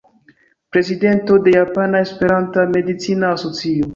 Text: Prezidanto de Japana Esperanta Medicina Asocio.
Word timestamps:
Prezidanto 0.71 1.37
de 1.37 1.51
Japana 1.55 2.01
Esperanta 2.01 2.65
Medicina 2.75 3.27
Asocio. 3.35 3.85